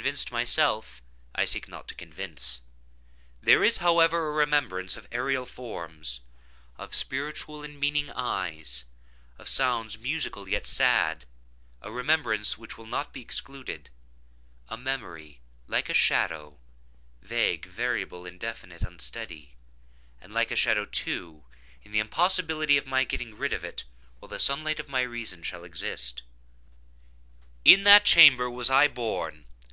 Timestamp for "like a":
15.66-15.94, 20.34-20.56